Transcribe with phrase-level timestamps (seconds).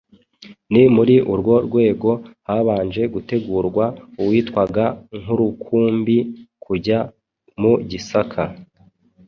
[0.73, 2.09] ni muri urwo rwego
[2.47, 3.85] habanje gutegurwa
[4.21, 4.85] uwitwaga
[5.21, 6.17] Nkurukumbi
[6.63, 6.99] kujya
[7.59, 8.43] mu Gisaka,